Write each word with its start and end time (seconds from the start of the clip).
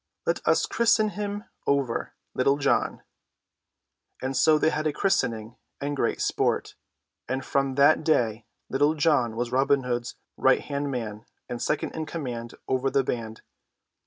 Let 0.25 0.41
us 0.47 0.65
christen 0.65 1.09
him 1.09 1.43
over, 1.67 2.15
Little 2.33 2.57
John." 2.57 3.03
And 4.19 4.35
so 4.35 4.57
they 4.57 4.71
had 4.71 4.87
a 4.87 4.91
christening 4.93 5.57
and 5.79 5.95
great 5.95 6.23
sport; 6.23 6.73
and 7.29 7.45
from 7.45 7.75
that 7.75 8.03
day 8.03 8.47
Little 8.67 8.95
John 8.95 9.35
was 9.35 9.51
Robin's 9.51 10.15
right 10.37 10.61
hand 10.61 10.89
man 10.89 11.25
and 11.47 11.61
second 11.61 11.91
in 11.95 12.07
command 12.07 12.55
over 12.67 12.89
the 12.89 13.03
band. 13.03 13.43